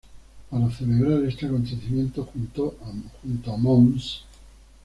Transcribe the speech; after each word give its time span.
Para 0.49 0.71
celebrar 0.71 1.23
este 1.25 1.45
acontecimiento, 1.45 2.23
junto 2.33 2.73
a 3.45 3.55
Mons. 3.55 4.23